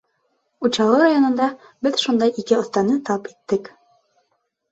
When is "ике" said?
2.43-2.57